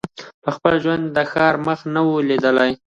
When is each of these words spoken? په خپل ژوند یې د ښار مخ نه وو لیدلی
په 0.43 0.49
خپل 0.55 0.73
ژوند 0.83 1.03
یې 1.05 1.11
د 1.15 1.19
ښار 1.31 1.55
مخ 1.65 1.79
نه 1.93 2.01
وو 2.05 2.25
لیدلی 2.29 2.71